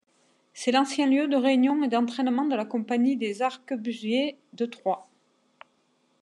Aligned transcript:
C'est 0.53 0.71
l'ancien 0.71 1.07
lieu 1.07 1.27
de 1.27 1.35
réunion 1.37 1.83
et 1.83 1.87
d'entrainement 1.87 2.45
de 2.47 2.55
la 2.55 2.65
compagnie 2.65 3.17
des 3.17 3.43
arquebusiers 3.43 4.35
de 4.53 4.65
Troyes. 4.65 5.07